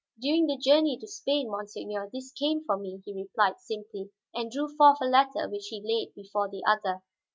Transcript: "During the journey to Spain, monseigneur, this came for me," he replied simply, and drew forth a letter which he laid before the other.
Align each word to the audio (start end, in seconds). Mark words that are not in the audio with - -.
"During 0.19 0.47
the 0.47 0.57
journey 0.57 0.97
to 0.97 1.05
Spain, 1.07 1.51
monseigneur, 1.51 2.09
this 2.11 2.31
came 2.31 2.63
for 2.65 2.75
me," 2.75 3.03
he 3.05 3.13
replied 3.13 3.59
simply, 3.59 4.09
and 4.33 4.49
drew 4.51 4.67
forth 4.75 4.97
a 4.99 5.05
letter 5.05 5.47
which 5.47 5.67
he 5.67 5.79
laid 5.79 6.15
before 6.15 6.49
the 6.49 6.63
other. 6.65 7.03